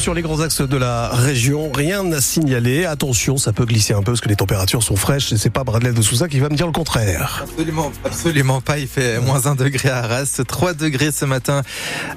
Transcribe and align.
sur 0.00 0.14
les 0.14 0.22
grands 0.22 0.40
axes 0.40 0.62
de 0.62 0.76
la 0.78 1.08
région. 1.08 1.70
Rien 1.72 2.10
à 2.12 2.22
signaler. 2.22 2.86
Attention, 2.86 3.36
ça 3.36 3.52
peut 3.52 3.66
glisser 3.66 3.92
un 3.92 3.98
peu 3.98 4.12
parce 4.12 4.22
que 4.22 4.30
les 4.30 4.36
températures 4.36 4.82
sont 4.82 4.96
fraîches 4.96 5.30
et 5.32 5.36
c'est 5.36 5.50
pas 5.50 5.62
Bradley 5.62 5.92
de 5.92 6.00
Souza 6.00 6.26
qui 6.26 6.40
va 6.40 6.48
me 6.48 6.56
dire 6.56 6.66
le 6.66 6.72
contraire. 6.72 7.44
Absolument, 7.44 7.92
absolument 8.04 8.60
pas. 8.62 8.78
Il 8.78 8.88
fait 8.88 9.20
moins 9.20 9.46
1 9.46 9.56
degré 9.56 9.90
à 9.90 9.98
Arras, 9.98 10.40
3 10.46 10.72
degrés 10.72 11.10
ce 11.12 11.26
matin 11.26 11.62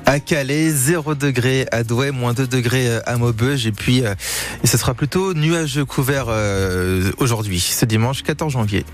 à 0.05 0.21
Calais, 0.21 0.69
0 0.69 1.15
degré 1.15 1.65
à 1.73 1.83
Douai, 1.83 2.11
moins 2.11 2.33
2 2.33 2.47
degrés 2.47 2.99
à 3.05 3.17
Maubeuge 3.17 3.67
et 3.67 3.73
puis 3.73 4.05
euh, 4.05 4.15
ce 4.63 4.77
sera 4.77 4.93
plutôt 4.93 5.33
nuageux 5.33 5.83
couvert 5.83 6.27
euh, 6.29 7.11
aujourd'hui, 7.17 7.59
ce 7.59 7.85
dimanche 7.85 8.23
14 8.23 8.53
janvier. 8.53 8.85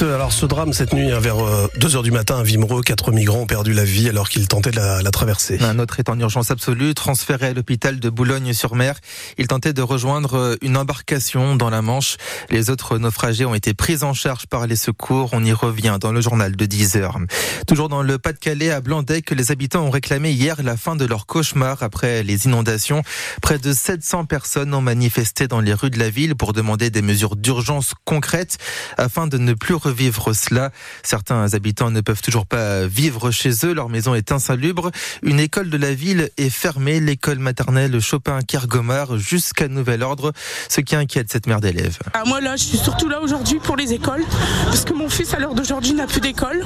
Alors 0.00 0.32
ce 0.32 0.46
drame 0.46 0.72
cette 0.72 0.92
nuit 0.92 1.10
hein, 1.10 1.18
vers 1.18 1.36
2 1.36 1.96
euh, 1.96 2.02
du 2.02 2.10
matin 2.10 2.38
à 2.38 2.42
Vimereux, 2.42 2.82
quatre 2.82 3.12
migrants 3.12 3.40
ont 3.40 3.46
perdu 3.46 3.72
la 3.72 3.84
vie 3.84 4.08
alors 4.08 4.28
qu'ils 4.28 4.48
tentaient 4.48 4.70
la, 4.70 5.02
la 5.02 5.10
traverser. 5.10 5.58
Un 5.62 5.78
autre 5.78 5.98
est 5.98 6.08
en 6.08 6.18
urgence 6.18 6.50
absolue, 6.50 6.94
transféré 6.94 7.48
à 7.48 7.52
l'hôpital 7.52 7.98
de 7.98 8.10
Boulogne-sur-Mer. 8.10 8.96
Il 9.38 9.46
tentait 9.46 9.72
de 9.72 9.82
rejoindre 9.82 10.56
une 10.62 10.76
embarcation 10.76 11.56
dans 11.56 11.70
la 11.70 11.82
Manche. 11.82 12.16
Les 12.50 12.70
autres 12.70 12.98
naufragés 12.98 13.44
ont 13.44 13.54
été 13.54 13.74
pris 13.74 14.02
en 14.02 14.14
charge 14.14 14.46
par 14.46 14.66
les 14.66 14.76
secours. 14.76 15.30
On 15.32 15.44
y 15.44 15.52
revient 15.52 15.98
dans 16.00 16.12
le 16.12 16.20
journal 16.20 16.54
de 16.54 16.66
10 16.66 16.96
heures. 16.96 17.18
Toujours 17.66 17.88
dans 17.88 18.02
le 18.02 18.18
Pas-de-Calais, 18.18 18.70
à 18.70 18.80
Blandec, 18.80 19.30
les 19.30 19.52
habitants 19.52 19.84
ont 19.84 19.90
réclamé 19.90 20.30
hier 20.32 20.62
la 20.62 20.76
fin 20.76 20.96
de 20.96 21.04
leur 21.04 21.26
cauchemar 21.26 21.82
après 21.82 22.22
les 22.22 22.46
inondations. 22.46 23.02
Près 23.42 23.58
de 23.58 23.72
700 23.72 24.26
personnes 24.26 24.74
ont 24.74 24.82
manifesté 24.82 25.48
dans 25.48 25.60
les 25.60 25.74
rues 25.74 25.90
de 25.90 25.98
la 25.98 26.10
ville 26.10 26.34
pour 26.34 26.52
demander 26.52 26.90
des 26.90 27.02
mesures 27.02 27.36
d'urgence 27.36 27.94
concrètes 28.04 28.58
afin 28.96 29.26
de 29.26 29.38
ne 29.38 29.45
plus 29.54 29.74
revivre 29.74 30.34
cela. 30.34 30.70
Certains 31.02 31.54
habitants 31.54 31.90
ne 31.90 32.00
peuvent 32.00 32.22
toujours 32.22 32.46
pas 32.46 32.86
vivre 32.86 33.30
chez 33.30 33.50
eux. 33.64 33.74
Leur 33.74 33.88
maison 33.88 34.14
est 34.14 34.32
insalubre. 34.32 34.90
Une 35.22 35.40
école 35.40 35.70
de 35.70 35.76
la 35.76 35.94
ville 35.94 36.30
est 36.36 36.50
fermée, 36.50 37.00
l'école 37.00 37.38
maternelle 37.38 38.00
Chopin-Kergomar, 38.00 39.18
jusqu'à 39.18 39.68
nouvel 39.68 40.02
ordre, 40.02 40.32
ce 40.68 40.80
qui 40.80 40.96
inquiète 40.96 41.30
cette 41.30 41.46
mère 41.46 41.60
d'élèves. 41.60 41.98
Ah, 42.14 42.22
moi 42.26 42.40
là, 42.40 42.56
je 42.56 42.64
suis 42.64 42.78
surtout 42.78 43.08
là 43.08 43.20
aujourd'hui 43.20 43.58
pour 43.58 43.76
les 43.76 43.92
écoles, 43.92 44.24
parce 44.66 44.84
que 44.84 44.92
mon 44.92 45.08
fils 45.08 45.34
à 45.34 45.38
l'heure 45.38 45.54
d'aujourd'hui 45.54 45.94
n'a 45.94 46.06
plus 46.06 46.20
d'école. 46.20 46.64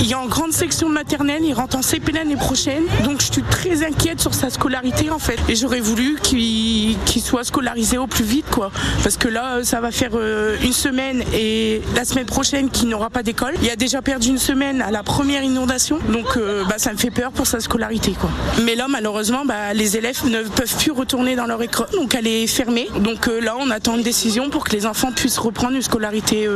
Il 0.00 0.10
est 0.10 0.14
en 0.14 0.26
grande 0.26 0.52
section 0.52 0.88
maternelle, 0.88 1.42
il 1.44 1.54
rentre 1.54 1.76
en 1.76 1.82
CP 1.82 2.12
l'année 2.12 2.36
prochaine, 2.36 2.84
donc 3.04 3.20
je 3.20 3.32
suis 3.32 3.42
très 3.42 3.84
inquiète 3.84 4.20
sur 4.20 4.34
sa 4.34 4.50
scolarité 4.50 5.10
en 5.10 5.18
fait. 5.18 5.38
Et 5.48 5.56
j'aurais 5.56 5.80
voulu 5.80 6.18
qu'il 6.22 7.22
soit 7.22 7.44
scolarisé 7.44 7.98
au 7.98 8.06
plus 8.06 8.24
vite, 8.24 8.46
quoi. 8.50 8.70
Parce 9.02 9.16
que 9.16 9.28
là, 9.28 9.64
ça 9.64 9.80
va 9.80 9.90
faire 9.90 10.12
euh, 10.14 10.56
une 10.62 10.72
semaine 10.72 11.22
et 11.32 11.82
la 11.98 12.04
semaine 12.04 12.26
prochaine 12.26 12.70
qu'il 12.70 12.88
n'aura 12.88 13.10
pas 13.10 13.24
d'école. 13.24 13.54
Il 13.60 13.68
a 13.68 13.74
déjà 13.74 14.02
perdu 14.02 14.28
une 14.28 14.38
semaine 14.38 14.82
à 14.82 14.92
la 14.92 15.02
première 15.02 15.42
inondation, 15.42 15.98
donc 16.12 16.36
euh, 16.36 16.62
bah, 16.68 16.76
ça 16.78 16.92
me 16.92 16.96
fait 16.96 17.10
peur 17.10 17.32
pour 17.32 17.48
sa 17.48 17.58
scolarité. 17.58 18.14
Mais 18.62 18.76
là, 18.76 18.86
malheureusement, 18.88 19.44
bah, 19.44 19.74
les 19.74 19.96
élèves 19.96 20.24
ne 20.24 20.44
peuvent 20.44 20.76
plus 20.76 20.92
retourner 20.92 21.34
dans 21.34 21.46
leur 21.46 21.60
école, 21.60 21.88
donc 21.92 22.14
elle 22.14 22.28
est 22.28 22.46
fermée. 22.46 22.86
Donc 23.00 23.26
euh, 23.26 23.40
là, 23.40 23.56
on 23.58 23.68
attend 23.70 23.96
une 23.96 24.04
décision 24.04 24.48
pour 24.48 24.62
que 24.62 24.70
les 24.76 24.86
enfants 24.86 25.10
puissent 25.10 25.38
reprendre 25.38 25.74
une 25.74 25.82
scolarité 25.82 26.48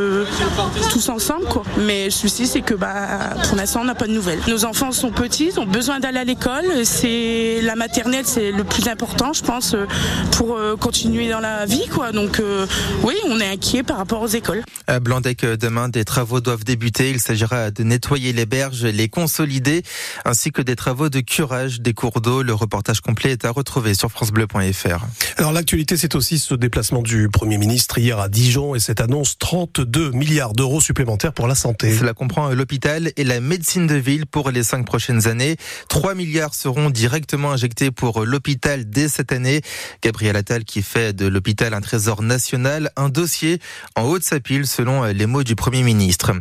tous 0.93 1.09
ensemble. 1.09 1.45
Mais 1.77 2.05
le 2.05 2.11
souci, 2.13 2.47
c'est 2.47 2.61
que 2.61 2.75
bah, 2.75 3.35
pour 3.49 3.57
l'instant, 3.57 3.81
on 3.81 3.87
n'a 3.87 3.97
pas 3.97 4.07
de 4.07 4.13
nouvelles. 4.13 4.39
Nos 4.47 4.65
enfants 4.65 4.93
sont 4.93 5.11
petits, 5.11 5.51
ont 5.57 5.67
besoin 5.67 5.99
d'aller 5.99 6.21
à 6.21 6.25
l'école. 6.25 6.85
C'est 6.85 7.59
la 7.63 7.75
maternelle, 7.75 8.27
c'est 8.27 8.53
le 8.53 8.63
plus 8.63 8.87
important, 8.87 9.33
je 9.33 9.43
pense, 9.43 9.75
pour 10.37 10.57
continuer 10.79 11.29
dans 11.29 11.41
la 11.41 11.67
vie. 11.67 11.83
Donc 12.13 12.41
oui, 13.03 13.15
on 13.27 13.41
est 13.41 13.51
inquiet 13.51 13.83
par 13.83 13.97
rapport 13.97 14.23
aux 14.23 14.29
écoles. 14.29 14.63
Blandec, 15.33 15.61
demain, 15.61 15.89
des 15.89 16.05
travaux 16.05 16.41
doivent 16.41 16.65
débuter. 16.65 17.11
Il 17.11 17.21
s'agira 17.21 17.71
de 17.71 17.83
nettoyer 17.83 18.33
les 18.33 18.47
berges, 18.47 18.85
les 18.85 19.09
consolider, 19.09 19.83
ainsi 20.25 20.53
que 20.53 20.63
des 20.63 20.77
travaux 20.77 21.09
de 21.09 21.21
curage 21.21 21.81
des 21.81 21.95
cours 21.95 22.21
d'eau. 22.21 22.43
Le 22.43 22.55
reportage 22.55 23.01
complet 23.01 23.33
est 23.33 23.45
à 23.45 23.51
retrouver 23.51 23.95
sur 23.95 24.11
francebleu.fr. 24.11 25.07
Alors 25.39 25.53
l'actualité, 25.53 25.97
c'est 25.97 26.15
aussi 26.15 26.39
ce 26.39 26.55
déplacement 26.55 27.03
du 27.03 27.29
Premier 27.29 27.59
ministre 27.59 27.99
hier 27.99 28.19
à 28.19 28.29
Dijon 28.29 28.75
et 28.75 28.81
cette 28.81 29.01
annonce 29.01 29.39
32 29.39 30.11
milliards 30.11 30.53
d'euros 30.53 30.81
supplémentaires 30.81 31.33
pour 31.33 31.49
la 31.49 31.55
santé. 31.55 31.97
Cela 31.97 32.15
comprend 32.15 32.51
l'hôpital 32.51 33.13
et 33.17 33.25
la 33.25 33.41
médecine 33.41 33.87
de 33.87 33.95
ville 33.95 34.27
pour 34.27 34.51
les 34.51 34.63
cinq 34.63 34.85
prochaines 34.85 35.29
années. 35.29 35.57
3 35.89 36.15
milliards 36.15 36.55
seront 36.55 36.91
directement 36.91 37.53
injectés 37.53 37.91
pour 37.91 38.25
l'hôpital 38.25 38.89
dès 38.89 39.09
cette 39.09 39.33
année. 39.33 39.63
Gabriel 40.03 40.37
Attal 40.37 40.65
qui 40.65 40.83
fait 40.83 41.13
de 41.13 41.27
l'hôpital 41.27 41.75
un 41.75 41.81
trésor 41.81 42.23
national, 42.23 42.91
un 42.97 43.09
dossier 43.09 43.61
en 43.97 44.03
haut 44.03 44.19
de 44.19 44.25
sa 44.25 44.41
pile 44.41 44.67
selon 44.67 45.05
les 45.05 45.22
mots 45.27 45.43
du 45.43 45.55
Premier 45.55 45.83
ministre. 45.83 46.33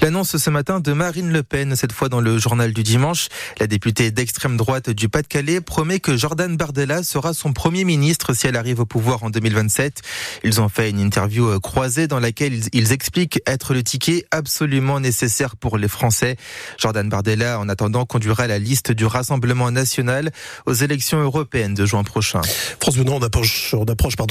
L'annonce 0.00 0.36
ce 0.36 0.50
matin 0.50 0.80
de 0.80 0.92
Marine 0.92 1.30
Le 1.30 1.42
Pen, 1.42 1.76
cette 1.76 1.92
fois 1.92 2.08
dans 2.08 2.20
le 2.20 2.38
journal 2.38 2.72
du 2.72 2.82
dimanche. 2.82 3.28
La 3.58 3.66
députée 3.66 4.10
d'extrême 4.10 4.56
droite 4.56 4.90
du 4.90 5.08
Pas-de-Calais 5.08 5.60
promet 5.60 6.00
que 6.00 6.16
Jordan 6.16 6.56
Bardella 6.56 7.02
sera 7.02 7.34
son 7.34 7.52
Premier 7.52 7.84
ministre 7.84 8.34
si 8.34 8.46
elle 8.46 8.56
arrive 8.56 8.80
au 8.80 8.86
pouvoir 8.86 9.22
en 9.22 9.30
2027. 9.30 10.02
Ils 10.44 10.60
ont 10.60 10.68
fait 10.68 10.90
une 10.90 11.00
interview 11.00 11.58
croisée 11.60 12.06
dans 12.06 12.20
laquelle 12.20 12.60
ils 12.72 12.92
expliquent 12.92 13.40
être 13.46 13.74
le 13.74 13.82
ticket 13.82 14.24
absolument 14.30 15.00
nécessaire 15.00 15.56
pour 15.56 15.78
les 15.78 15.88
Français. 15.88 16.36
Jordan 16.78 17.08
Bardella, 17.08 17.58
en 17.58 17.68
attendant, 17.68 18.04
conduira 18.06 18.46
la 18.46 18.58
liste 18.58 18.92
du 18.92 19.06
Rassemblement 19.06 19.70
national 19.70 20.30
aux 20.66 20.74
élections 20.74 21.20
européennes 21.20 21.74
de 21.74 21.86
juin 21.86 22.04
prochain. 22.04 22.40
France 22.80 22.96
Benoît, 22.96 23.16
on 23.16 23.22
approche, 23.22 23.74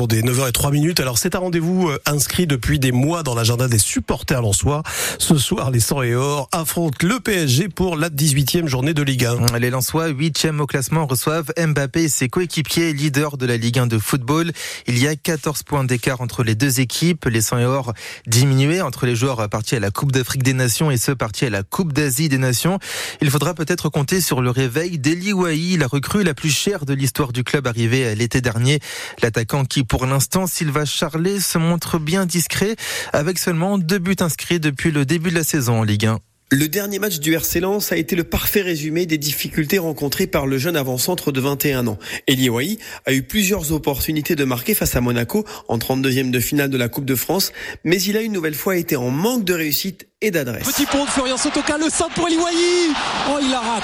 des 0.08 0.22
9h03 0.22 0.72
minutes. 0.72 1.00
Alors 1.00 1.18
c'est 1.18 1.36
un 1.36 1.40
rendez-vous 1.40 1.90
euh, 1.90 2.00
inscrit 2.06 2.48
depuis 2.48 2.80
des 2.80 2.92
mois 2.92 3.24
dans 3.24 3.36
l'agenda 3.36 3.68
des 3.68 3.78
supporters 3.90 4.42
lensois. 4.42 4.84
Ce 5.18 5.36
soir, 5.38 5.72
les 5.72 5.80
100 5.80 6.04
et 6.04 6.16
or 6.16 6.48
affrontent 6.52 7.08
le 7.08 7.20
PSG 7.20 7.70
pour 7.70 7.96
la 7.96 8.10
18e 8.10 8.68
journée 8.68 8.94
de 8.94 9.02
Ligue 9.02 9.26
1. 9.26 9.58
Les 9.58 9.72
Lensois, 9.72 10.10
8e 10.10 10.60
au 10.60 10.68
classement, 10.68 11.08
reçoivent 11.08 11.52
Mbappé 11.58 12.04
et 12.04 12.10
ses 12.10 12.30
coéquipiers, 12.30 12.94
leaders 12.94 13.38
de 13.38 13.48
la 13.48 13.58
Ligue 13.58 13.80
1 13.80 13.88
de 13.88 13.98
football. 13.98 14.52
Il 14.86 15.00
y 15.00 15.08
a 15.08 15.16
14 15.16 15.64
points 15.64 15.84
d'écart 15.84 16.22
entre 16.22 16.44
les 16.44 16.54
deux 16.54 16.80
équipes. 16.80 17.26
Les 17.26 17.42
100 17.42 17.58
et 17.58 17.66
or 17.66 17.94
diminués 18.28 18.82
entre 18.84 19.08
les 19.08 19.16
joueurs 19.16 19.50
partis 19.50 19.76
à 19.76 19.80
la 19.80 19.90
Coupe 19.90 20.12
d'Afrique 20.12 20.44
des 20.44 20.54
Nations 20.54 20.92
et 20.92 20.98
ceux 20.98 21.16
partis 21.16 21.46
à 21.46 21.50
la 21.50 21.64
Coupe 21.64 21.92
d'Asie 21.92 22.30
des 22.30 22.38
Nations. 22.38 22.78
Il 23.22 23.32
faudra 23.32 23.56
peut-être 23.56 23.90
compter 23.90 24.22
sur 24.22 24.42
le 24.42 24.52
réveil 24.52 25.00
d'Eli 25.00 25.34
Wahi, 25.34 25.78
la 25.78 25.88
recrue 25.88 26.24
la 26.24 26.36
plus 26.36 26.52
chère 26.52 26.86
de 26.86 26.94
l'histoire 26.94 27.34
du 27.34 27.44
club 27.44 27.66
arrivée 27.66 28.14
l'été 28.14 28.40
dernier. 28.40 28.82
L'attaquant 29.24 29.66
qui, 29.66 29.84
pour 29.84 30.06
l'instant, 30.06 30.46
Sylvain 30.46 30.86
Charlet, 30.86 31.40
se 31.40 31.58
montre 31.58 31.98
bien 31.98 32.28
discret 32.28 32.76
avec 33.14 33.40
seulement 33.40 33.79
deux 33.84 34.00
buts 34.00 34.16
inscrits 34.20 34.60
depuis 34.60 34.92
le 34.92 35.06
début 35.06 35.30
de 35.30 35.36
la 35.36 35.44
saison 35.44 35.80
en 35.80 35.84
Ligue 35.84 36.06
1. 36.06 36.20
Le 36.52 36.68
dernier 36.68 36.98
match 36.98 37.20
du 37.20 37.34
RC 37.34 37.60
Lens 37.60 37.92
a 37.92 37.98
été 37.98 38.16
le 38.16 38.24
parfait 38.24 38.62
résumé 38.62 39.06
des 39.06 39.20
difficultés 39.20 39.78
rencontrées 39.78 40.26
par 40.26 40.48
le 40.48 40.58
jeune 40.58 40.76
avant-centre 40.76 41.32
de 41.32 41.40
21 41.40 41.86
ans. 41.86 42.00
Elie 42.28 42.50
Wahi 42.50 42.80
a 43.06 43.14
eu 43.14 43.22
plusieurs 43.22 43.72
opportunités 43.72 44.36
de 44.36 44.44
marquer 44.46 44.74
face 44.74 44.96
à 44.96 45.02
Monaco 45.02 45.46
en 45.68 45.78
32e 45.78 46.32
de 46.32 46.40
finale 46.40 46.72
de 46.72 46.78
la 46.78 46.90
Coupe 46.90 47.06
de 47.06 47.14
France, 47.14 47.54
mais 47.84 48.02
il 48.02 48.18
a 48.18 48.22
une 48.22 48.32
nouvelle 48.32 48.56
fois 48.56 48.78
été 48.78 48.96
en 48.96 49.12
manque 49.12 49.46
de 49.46 49.54
réussite 49.54 50.09
et 50.22 50.32
d'adresse. 50.32 50.68
Petit 50.68 50.86
pont 50.86 51.06
de 51.06 51.10
Florian 51.10 51.38
Sotoka, 51.38 51.78
le 51.78 51.90
centre 51.90 52.14
pour. 52.14 52.28
Oh, 52.28 53.38
il 53.42 53.50
la 53.50 53.60
rate. 53.60 53.84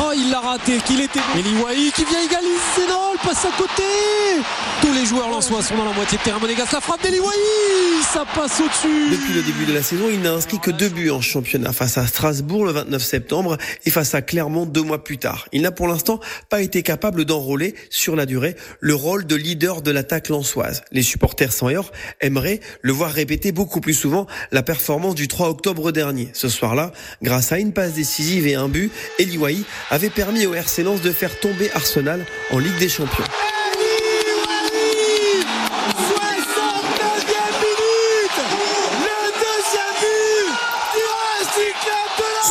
Oh, 0.00 0.12
il 0.14 0.30
l'a 0.30 0.38
raté. 0.38 0.78
Qu'il 0.86 1.00
était 1.00 1.18
bon. 1.18 1.42
Qui 1.42 2.04
vient 2.04 2.22
égaliser. 2.22 2.86
Non, 2.88 3.12
il 3.14 3.26
passe 3.26 3.44
à 3.44 3.50
côté. 3.56 3.82
Tous 4.80 4.92
les 4.92 5.04
joueurs 5.04 5.28
lensois 5.28 5.62
sont 5.62 5.76
dans 5.76 5.84
la 5.84 5.92
moitié 5.92 6.18
de 6.18 6.22
terrain. 6.22 6.38
Monégas, 6.38 6.68
la 6.72 6.80
frappe. 6.80 7.00
Ça 8.12 8.24
passe 8.32 8.60
au-dessus. 8.60 9.10
Depuis 9.10 9.32
le 9.32 9.42
début 9.42 9.66
de 9.66 9.72
la 9.72 9.82
saison, 9.82 10.04
il 10.12 10.20
n'a 10.20 10.32
inscrit 10.32 10.60
que 10.60 10.70
deux 10.70 10.88
buts 10.88 11.10
en 11.10 11.20
championnat 11.20 11.72
face 11.72 11.98
à 11.98 12.06
Strasbourg 12.06 12.64
le 12.64 12.70
29 12.70 13.02
septembre 13.02 13.56
et 13.84 13.90
face 13.90 14.14
à 14.14 14.22
Clermont 14.22 14.66
deux 14.66 14.82
mois 14.82 15.02
plus 15.02 15.18
tard. 15.18 15.48
Il 15.52 15.62
n'a 15.62 15.72
pour 15.72 15.88
l'instant 15.88 16.20
pas 16.48 16.62
été 16.62 16.82
capable 16.82 17.24
d'enrôler 17.24 17.74
sur 17.90 18.14
la 18.14 18.26
durée 18.26 18.54
le 18.78 18.94
rôle 18.94 19.26
de 19.26 19.34
leader 19.34 19.82
de 19.82 19.90
l'attaque 19.90 20.28
lensoise. 20.28 20.82
Les 20.92 21.02
supporters 21.02 21.52
sans 21.52 21.64
aimeraient 22.20 22.60
le 22.82 22.92
voir 22.92 23.10
répéter 23.10 23.50
beaucoup 23.50 23.80
plus 23.80 23.94
souvent 23.94 24.26
la 24.52 24.62
performance 24.62 25.16
du 25.16 25.26
3 25.26 25.48
octobre 25.48 25.63
octobre 25.64 25.92
dernier. 25.92 26.28
Ce 26.34 26.50
soir-là, 26.50 26.92
grâce 27.22 27.50
à 27.50 27.58
une 27.58 27.72
passe 27.72 27.94
décisive 27.94 28.46
et 28.46 28.54
un 28.54 28.68
but, 28.68 28.92
Eliwahi 29.18 29.64
avait 29.88 30.10
permis 30.10 30.44
au 30.44 30.52
RC 30.52 30.82
Lens 30.82 31.00
de 31.00 31.10
faire 31.10 31.40
tomber 31.40 31.70
Arsenal 31.72 32.26
en 32.50 32.58
Ligue 32.58 32.76
des 32.78 32.90
Champions. 32.90 33.24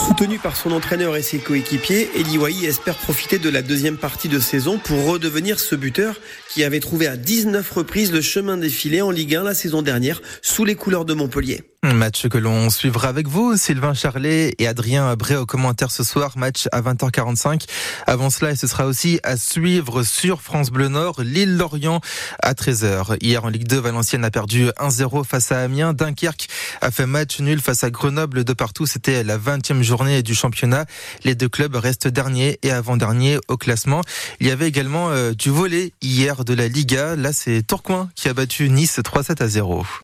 Soutenu 0.07 0.39
par 0.39 0.55
son 0.55 0.71
entraîneur 0.71 1.15
et 1.15 1.21
ses 1.21 1.37
coéquipiers, 1.37 2.09
Eli 2.15 2.65
espère 2.65 2.95
profiter 2.95 3.37
de 3.37 3.49
la 3.49 3.61
deuxième 3.61 3.97
partie 3.97 4.27
de 4.27 4.39
saison 4.39 4.79
pour 4.79 5.05
redevenir 5.05 5.59
ce 5.59 5.75
buteur 5.75 6.15
qui 6.49 6.63
avait 6.63 6.79
trouvé 6.79 7.05
à 7.05 7.15
19 7.15 7.69
reprises 7.69 8.11
le 8.11 8.21
chemin 8.21 8.57
défilé 8.57 9.03
en 9.03 9.11
Ligue 9.11 9.35
1 9.35 9.43
la 9.43 9.53
saison 9.53 9.83
dernière 9.83 10.19
sous 10.41 10.65
les 10.65 10.73
couleurs 10.73 11.05
de 11.05 11.13
Montpellier. 11.13 11.72
Match 11.83 12.29
que 12.29 12.37
l'on 12.37 12.69
suivra 12.69 13.09
avec 13.09 13.27
vous, 13.27 13.57
Sylvain 13.57 13.93
Charlet 13.93 14.55
et 14.57 14.67
Adrien 14.67 15.13
Bré 15.17 15.35
au 15.35 15.45
commentaire 15.45 15.91
ce 15.91 16.05
soir, 16.05 16.37
match 16.37 16.69
à 16.71 16.81
20h45. 16.81 17.65
Avant 18.07 18.29
cela, 18.29 18.55
ce 18.55 18.67
sera 18.67 18.85
aussi 18.85 19.19
à 19.23 19.35
suivre 19.35 20.03
sur 20.03 20.41
France 20.41 20.71
Bleu 20.71 20.87
Nord, 20.87 21.21
Lille-Lorient 21.21 21.99
à 22.41 22.53
13h. 22.53 23.17
Hier 23.19 23.43
en 23.43 23.49
Ligue 23.49 23.67
2, 23.67 23.79
Valenciennes 23.79 24.23
a 24.23 24.31
perdu 24.31 24.67
1-0 24.79 25.25
face 25.25 25.51
à 25.51 25.59
Amiens. 25.59 25.91
Dunkerque 25.91 26.47
a 26.79 26.89
fait 26.89 27.05
match 27.05 27.41
nul 27.41 27.59
face 27.59 27.83
à 27.83 27.89
Grenoble 27.89 28.45
de 28.45 28.53
partout. 28.53 28.85
C'était 28.85 29.25
la 29.25 29.37
20e 29.37 29.81
journée 29.81 30.23
du 30.23 30.35
championnat. 30.35 30.85
Les 31.25 31.35
deux 31.35 31.49
clubs 31.49 31.75
restent 31.75 32.07
derniers 32.07 32.59
et 32.63 32.71
avant-derniers 32.71 33.39
au 33.49 33.57
classement. 33.57 34.03
Il 34.39 34.47
y 34.47 34.51
avait 34.51 34.69
également 34.69 35.09
euh, 35.09 35.33
du 35.33 35.49
volet 35.49 35.91
hier 36.01 36.45
de 36.45 36.53
la 36.53 36.69
Liga. 36.69 37.17
Là, 37.17 37.33
c'est 37.33 37.61
Tourcoing 37.61 38.09
qui 38.15 38.29
a 38.29 38.33
battu 38.33 38.69
Nice 38.69 38.99
3-7 38.99 39.43
à 39.43 39.49
0. 39.49 39.83